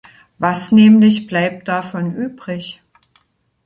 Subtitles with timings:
[0.39, 2.81] Was nämlich bleibt davon übrig?